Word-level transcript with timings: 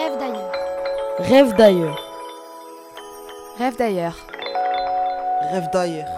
Rêve 0.00 0.16
d'ailleurs. 0.18 0.52
Rêve 1.18 1.56
d'ailleurs. 1.56 1.98
Rêve 3.58 3.76
d'ailleurs. 3.76 4.16
Rêve 5.52 5.68
d'ailleurs. 5.70 6.08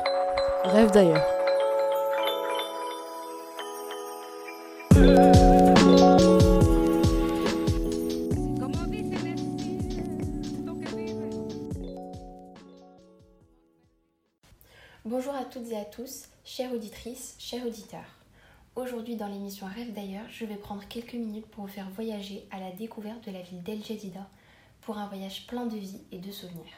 Rêve 0.65 0.91
d'ailleurs. 0.93 1.27
Bonjour 15.05 15.35
à 15.35 15.45
toutes 15.45 15.73
et 15.73 15.77
à 15.77 15.85
tous, 15.85 16.29
chères 16.45 16.73
auditrices, 16.73 17.35
chers 17.41 17.67
auditeurs. 17.67 18.22
Aujourd'hui 18.75 19.17
dans 19.17 19.29
l'émission 19.29 19.67
Rêve 19.67 19.93
d'ailleurs, 19.93 20.27
je 20.31 20.47
vais 20.47 20.57
prendre 20.57 20.83
quelques 20.89 21.13
minutes 21.13 21.47
pour 21.49 21.67
vous 21.67 21.71
faire 21.71 21.91
voyager 21.91 22.47
à 22.51 22.59
la 22.59 22.73
découverte 22.73 23.23
de 23.27 23.31
la 23.31 23.43
ville 23.43 23.63
d'El 23.63 23.85
Jadida 23.85 24.27
pour 24.81 24.97
un 24.97 25.07
voyage 25.09 25.47
plein 25.47 25.67
de 25.67 25.77
vie 25.77 26.01
et 26.11 26.17
de 26.17 26.31
souvenirs. 26.31 26.73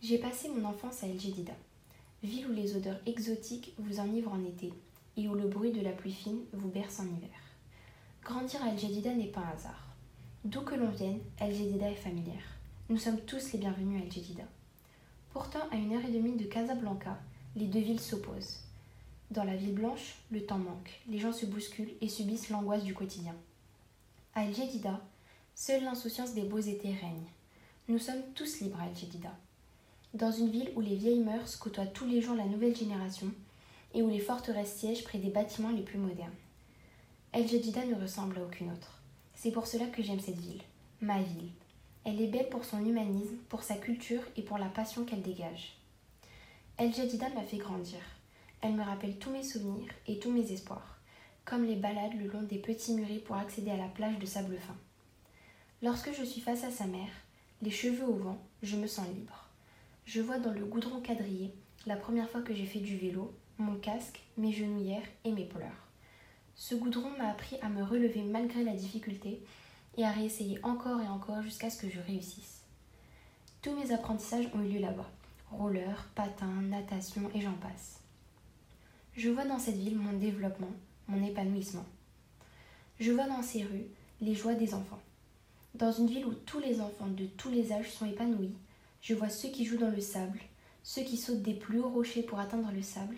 J'ai 0.00 0.18
passé 0.18 0.48
mon 0.48 0.64
enfance 0.68 1.04
à 1.04 1.06
El 1.06 1.20
Jadida, 1.20 1.52
ville 2.24 2.48
où 2.48 2.52
les 2.52 2.74
odeurs 2.74 2.98
exotiques 3.06 3.74
vous 3.78 4.00
enivrent 4.00 4.32
en 4.32 4.44
été 4.44 4.72
et 5.16 5.28
où 5.28 5.34
le 5.36 5.46
bruit 5.46 5.70
de 5.70 5.80
la 5.80 5.92
pluie 5.92 6.12
fine 6.12 6.40
vous 6.52 6.68
berce 6.68 6.98
en 6.98 7.04
hiver. 7.04 7.30
Grandir 8.24 8.60
à 8.64 8.70
El 8.70 8.80
Jadida 8.80 9.14
n'est 9.14 9.28
pas 9.28 9.42
un 9.42 9.56
hasard. 9.56 9.86
D'où 10.44 10.62
que 10.62 10.74
l'on 10.74 10.90
vienne, 10.90 11.20
El 11.38 11.54
Jadida 11.54 11.88
est 11.88 11.94
familière. 11.94 12.58
Nous 12.88 12.98
sommes 12.98 13.20
tous 13.20 13.52
les 13.52 13.60
bienvenus 13.60 14.02
à 14.02 14.04
El 14.04 14.10
Jadida. 14.10 14.44
Pourtant, 15.32 15.62
à 15.70 15.76
une 15.76 15.94
heure 15.94 16.04
et 16.04 16.10
demie 16.10 16.36
de 16.36 16.46
Casablanca, 16.46 17.20
les 17.54 17.66
deux 17.66 17.78
villes 17.78 18.00
s'opposent. 18.00 18.71
Dans 19.32 19.44
la 19.44 19.56
ville 19.56 19.72
blanche, 19.72 20.16
le 20.30 20.44
temps 20.44 20.58
manque, 20.58 21.00
les 21.08 21.18
gens 21.18 21.32
se 21.32 21.46
bousculent 21.46 21.94
et 22.02 22.08
subissent 22.10 22.50
l'angoisse 22.50 22.84
du 22.84 22.92
quotidien. 22.92 23.34
À 24.34 24.44
El 24.44 24.54
Jadida, 24.54 25.00
seule 25.54 25.84
l'insouciance 25.84 26.34
des 26.34 26.42
beaux 26.42 26.58
étés 26.58 26.92
règne. 26.92 27.24
Nous 27.88 27.98
sommes 27.98 28.20
tous 28.34 28.60
libres 28.60 28.78
à 28.78 28.88
El 28.88 28.94
Jadida. 28.94 29.34
Dans 30.12 30.30
une 30.30 30.50
ville 30.50 30.70
où 30.76 30.82
les 30.82 30.96
vieilles 30.96 31.24
mœurs 31.24 31.56
côtoient 31.56 31.86
tous 31.86 32.04
les 32.04 32.20
jours 32.20 32.34
la 32.34 32.44
nouvelle 32.44 32.76
génération 32.76 33.28
et 33.94 34.02
où 34.02 34.10
les 34.10 34.18
forteresses 34.18 34.76
siègent 34.76 35.04
près 35.04 35.16
des 35.16 35.30
bâtiments 35.30 35.72
les 35.72 35.80
plus 35.80 35.98
modernes. 35.98 36.28
El 37.32 37.48
Jadida 37.48 37.86
ne 37.86 37.94
ressemble 37.94 38.36
à 38.36 38.44
aucune 38.44 38.70
autre. 38.70 39.00
C'est 39.34 39.52
pour 39.52 39.66
cela 39.66 39.86
que 39.86 40.02
j'aime 40.02 40.20
cette 40.20 40.40
ville, 40.40 40.60
ma 41.00 41.22
ville, 41.22 41.48
elle 42.04 42.20
est 42.20 42.26
belle 42.26 42.50
pour 42.50 42.66
son 42.66 42.84
humanisme, 42.84 43.38
pour 43.48 43.62
sa 43.62 43.76
culture 43.76 44.20
et 44.36 44.42
pour 44.42 44.58
la 44.58 44.68
passion 44.68 45.06
qu'elle 45.06 45.22
dégage. 45.22 45.78
El 46.76 46.92
Jadida 46.92 47.30
m'a 47.30 47.44
fait 47.44 47.56
grandir. 47.56 48.00
Elle 48.62 48.74
me 48.74 48.84
rappelle 48.84 49.18
tous 49.18 49.30
mes 49.30 49.42
souvenirs 49.42 49.90
et 50.06 50.20
tous 50.20 50.30
mes 50.30 50.52
espoirs, 50.52 51.00
comme 51.44 51.64
les 51.64 51.74
balades 51.74 52.14
le 52.14 52.28
long 52.28 52.42
des 52.42 52.58
petits 52.58 52.94
murets 52.94 53.18
pour 53.18 53.34
accéder 53.34 53.72
à 53.72 53.76
la 53.76 53.88
plage 53.88 54.20
de 54.20 54.26
sable 54.26 54.56
fin. 54.56 54.76
Lorsque 55.82 56.14
je 56.14 56.22
suis 56.22 56.40
face 56.40 56.62
à 56.62 56.70
sa 56.70 56.86
mère, 56.86 57.10
les 57.60 57.72
cheveux 57.72 58.04
au 58.04 58.14
vent, 58.14 58.38
je 58.62 58.76
me 58.76 58.86
sens 58.86 59.08
libre. 59.08 59.48
Je 60.06 60.20
vois 60.20 60.38
dans 60.38 60.52
le 60.52 60.64
goudron 60.64 61.00
quadrillé, 61.00 61.52
la 61.86 61.96
première 61.96 62.30
fois 62.30 62.42
que 62.42 62.54
j'ai 62.54 62.66
fait 62.66 62.78
du 62.78 62.96
vélo, 62.96 63.34
mon 63.58 63.74
casque, 63.74 64.20
mes 64.36 64.52
genouillères 64.52 65.08
et 65.24 65.32
mes 65.32 65.44
pleurs. 65.44 65.88
Ce 66.54 66.76
goudron 66.76 67.10
m'a 67.18 67.30
appris 67.30 67.56
à 67.62 67.68
me 67.68 67.82
relever 67.82 68.22
malgré 68.22 68.62
la 68.62 68.74
difficulté 68.74 69.42
et 69.96 70.04
à 70.04 70.12
réessayer 70.12 70.60
encore 70.62 71.00
et 71.00 71.08
encore 71.08 71.42
jusqu'à 71.42 71.68
ce 71.68 71.80
que 71.82 71.90
je 71.90 71.98
réussisse. 71.98 72.62
Tous 73.60 73.74
mes 73.74 73.92
apprentissages 73.92 74.48
ont 74.54 74.62
eu 74.62 74.68
lieu 74.68 74.80
là-bas. 74.80 75.10
Roller, 75.50 76.08
patin, 76.14 76.62
natation 76.62 77.28
et 77.34 77.40
j'en 77.40 77.54
passe. 77.54 78.01
Je 79.14 79.28
vois 79.28 79.44
dans 79.44 79.58
cette 79.58 79.76
ville 79.76 79.98
mon 79.98 80.14
développement, 80.14 80.72
mon 81.06 81.22
épanouissement. 81.22 81.84
Je 82.98 83.12
vois 83.12 83.26
dans 83.26 83.42
ces 83.42 83.62
rues 83.62 83.86
les 84.22 84.34
joies 84.34 84.54
des 84.54 84.72
enfants. 84.72 85.00
Dans 85.74 85.92
une 85.92 86.06
ville 86.06 86.24
où 86.24 86.32
tous 86.32 86.60
les 86.60 86.80
enfants 86.80 87.08
de 87.08 87.26
tous 87.26 87.50
les 87.50 87.72
âges 87.72 87.90
sont 87.90 88.06
épanouis, 88.06 88.54
je 89.02 89.12
vois 89.12 89.28
ceux 89.28 89.50
qui 89.50 89.66
jouent 89.66 89.76
dans 89.76 89.90
le 89.90 90.00
sable, 90.00 90.40
ceux 90.82 91.02
qui 91.02 91.18
sautent 91.18 91.42
des 91.42 91.52
plus 91.52 91.78
hauts 91.78 91.90
rochers 91.90 92.22
pour 92.22 92.38
atteindre 92.38 92.70
le 92.72 92.80
sable, 92.80 93.16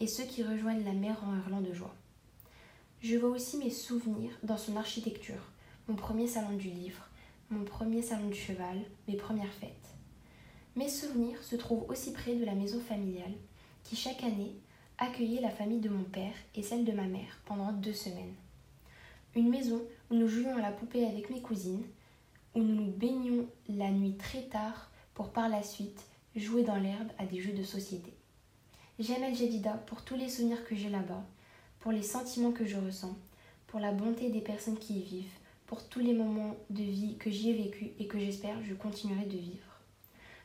et 0.00 0.06
ceux 0.06 0.24
qui 0.24 0.42
rejoignent 0.42 0.84
la 0.84 0.94
mer 0.94 1.22
en 1.22 1.36
hurlant 1.36 1.60
de 1.60 1.74
joie. 1.74 1.94
Je 3.02 3.16
vois 3.18 3.28
aussi 3.28 3.58
mes 3.58 3.70
souvenirs 3.70 4.32
dans 4.44 4.56
son 4.56 4.76
architecture, 4.76 5.50
mon 5.88 5.94
premier 5.94 6.26
salon 6.26 6.56
du 6.56 6.70
livre, 6.70 7.10
mon 7.50 7.64
premier 7.64 8.00
salon 8.00 8.28
du 8.28 8.38
cheval, 8.38 8.80
mes 9.08 9.16
premières 9.16 9.52
fêtes. 9.52 9.70
Mes 10.74 10.88
souvenirs 10.88 11.42
se 11.42 11.56
trouvent 11.56 11.84
aussi 11.90 12.12
près 12.14 12.34
de 12.34 12.46
la 12.46 12.54
maison 12.54 12.80
familiale, 12.80 13.34
qui 13.82 13.94
chaque 13.94 14.24
année 14.24 14.56
accueillait 14.98 15.40
la 15.40 15.50
famille 15.50 15.80
de 15.80 15.88
mon 15.88 16.04
père 16.04 16.34
et 16.54 16.62
celle 16.62 16.84
de 16.84 16.92
ma 16.92 17.06
mère 17.06 17.40
pendant 17.46 17.72
deux 17.72 17.92
semaines. 17.92 18.34
Une 19.34 19.50
maison 19.50 19.82
où 20.10 20.14
nous 20.14 20.28
jouions 20.28 20.56
à 20.56 20.60
la 20.60 20.70
poupée 20.70 21.06
avec 21.06 21.30
mes 21.30 21.40
cousines, 21.40 21.84
où 22.54 22.60
nous 22.60 22.74
nous 22.74 22.92
baignions 22.92 23.46
la 23.68 23.90
nuit 23.90 24.16
très 24.16 24.42
tard 24.42 24.90
pour 25.14 25.32
par 25.32 25.48
la 25.48 25.62
suite 25.62 26.04
jouer 26.36 26.62
dans 26.62 26.76
l'herbe 26.76 27.08
à 27.18 27.26
des 27.26 27.40
jeux 27.40 27.52
de 27.52 27.64
société. 27.64 28.12
J'aime 28.98 29.24
El 29.24 29.34
Jadida 29.34 29.72
pour 29.86 30.02
tous 30.02 30.14
les 30.14 30.28
souvenirs 30.28 30.64
que 30.64 30.76
j'ai 30.76 30.88
là-bas, 30.88 31.24
pour 31.80 31.90
les 31.90 32.02
sentiments 32.02 32.52
que 32.52 32.64
je 32.64 32.76
ressens, 32.76 33.16
pour 33.66 33.80
la 33.80 33.92
bonté 33.92 34.30
des 34.30 34.40
personnes 34.40 34.78
qui 34.78 35.00
y 35.00 35.02
vivent, 35.02 35.38
pour 35.66 35.88
tous 35.88 35.98
les 35.98 36.12
moments 36.12 36.54
de 36.70 36.82
vie 36.82 37.16
que 37.16 37.30
j'y 37.30 37.50
ai 37.50 37.54
vécu 37.54 37.90
et 37.98 38.06
que 38.06 38.18
j'espère 38.18 38.62
je 38.62 38.74
continuerai 38.74 39.26
de 39.26 39.36
vivre. 39.36 39.80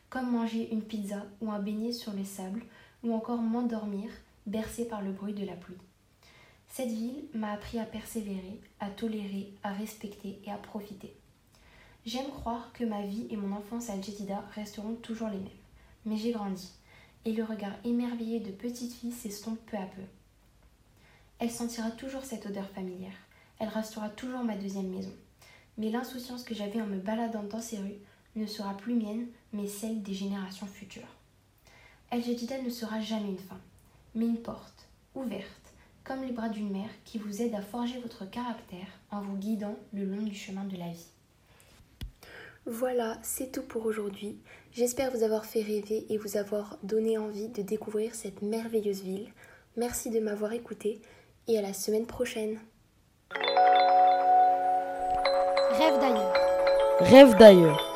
Comme 0.09 0.31
manger 0.31 0.71
une 0.71 0.81
pizza 0.81 1.27
ou 1.41 1.51
un 1.51 1.59
beignet 1.59 1.91
sur 1.91 2.13
le 2.13 2.23
sable 2.23 2.63
ou 3.03 3.13
encore 3.13 3.41
m'endormir 3.41 4.09
bercé 4.49 4.85
par 4.85 5.01
le 5.01 5.11
bruit 5.11 5.33
de 5.33 5.45
la 5.45 5.53
pluie. 5.53 5.77
Cette 6.67 6.89
ville 6.89 7.25
m'a 7.33 7.51
appris 7.51 7.79
à 7.79 7.85
persévérer, 7.85 8.59
à 8.79 8.89
tolérer, 8.89 9.53
à 9.63 9.71
respecter 9.71 10.39
et 10.45 10.51
à 10.51 10.57
profiter. 10.57 11.15
J'aime 12.05 12.29
croire 12.29 12.71
que 12.73 12.83
ma 12.83 13.01
vie 13.01 13.27
et 13.29 13.37
mon 13.37 13.55
enfance 13.55 13.89
à 13.89 13.93
Al 13.93 14.01
resteront 14.55 14.95
toujours 14.95 15.29
les 15.29 15.37
mêmes. 15.37 15.47
Mais 16.05 16.17
j'ai 16.17 16.31
grandi, 16.31 16.71
et 17.25 17.33
le 17.33 17.43
regard 17.43 17.73
émerveillé 17.83 18.39
de 18.39 18.51
petite 18.51 18.93
fille 18.93 19.11
s'estompe 19.11 19.59
peu 19.65 19.77
à 19.77 19.85
peu. 19.85 20.01
Elle 21.39 21.51
sentira 21.51 21.91
toujours 21.91 22.23
cette 22.23 22.45
odeur 22.45 22.69
familière, 22.69 23.17
elle 23.59 23.69
restera 23.69 24.09
toujours 24.09 24.43
ma 24.43 24.55
deuxième 24.55 24.89
maison. 24.89 25.13
Mais 25.77 25.89
l'insouciance 25.89 26.43
que 26.43 26.55
j'avais 26.55 26.81
en 26.81 26.85
me 26.85 26.99
baladant 26.99 27.43
dans 27.43 27.61
ces 27.61 27.77
rues 27.77 27.99
ne 28.35 28.45
sera 28.45 28.75
plus 28.75 28.95
mienne, 28.95 29.27
mais 29.53 29.67
celle 29.67 30.01
des 30.01 30.13
générations 30.13 30.67
futures. 30.67 31.15
El 32.11 32.23
Jadida 32.23 32.61
ne 32.61 32.69
sera 32.69 33.01
jamais 33.01 33.29
une 33.29 33.37
fin, 33.37 33.59
mais 34.15 34.25
une 34.25 34.41
porte, 34.41 34.87
ouverte, 35.15 35.73
comme 36.03 36.23
les 36.23 36.31
bras 36.31 36.49
d'une 36.49 36.71
mère 36.71 36.89
qui 37.05 37.17
vous 37.17 37.41
aide 37.41 37.55
à 37.55 37.61
forger 37.61 37.99
votre 37.99 38.29
caractère 38.29 38.87
en 39.11 39.21
vous 39.21 39.37
guidant 39.37 39.75
le 39.93 40.05
long 40.05 40.23
du 40.23 40.35
chemin 40.35 40.63
de 40.65 40.77
la 40.77 40.89
vie. 40.89 41.11
Voilà, 42.65 43.17
c'est 43.23 43.51
tout 43.51 43.63
pour 43.63 43.85
aujourd'hui. 43.85 44.37
J'espère 44.71 45.11
vous 45.11 45.23
avoir 45.23 45.45
fait 45.45 45.61
rêver 45.61 46.05
et 46.09 46.17
vous 46.17 46.37
avoir 46.37 46.77
donné 46.83 47.17
envie 47.17 47.47
de 47.47 47.61
découvrir 47.61 48.15
cette 48.15 48.41
merveilleuse 48.41 49.01
ville. 49.01 49.29
Merci 49.77 50.09
de 50.09 50.19
m'avoir 50.19 50.53
écouté 50.53 51.01
et 51.47 51.57
à 51.57 51.61
la 51.61 51.73
semaine 51.73 52.05
prochaine. 52.05 52.59
Rêve 55.71 55.99
d'ailleurs. 55.99 56.33
Rêve 56.99 57.37
d'ailleurs. 57.37 57.88